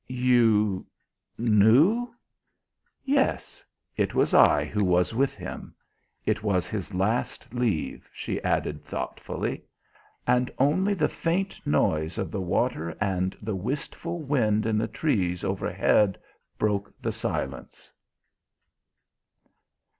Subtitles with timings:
[0.07, 0.87] "You
[1.37, 2.11] knew?"
[3.05, 3.63] "Yes.
[3.95, 5.75] It was I who was with him.
[6.25, 9.63] It was his last leave," she added thoughtfully.
[10.25, 15.43] And only the faint noise of the water and the wistful wind in the trees
[15.43, 16.17] overhead
[16.57, 17.91] broke the silence.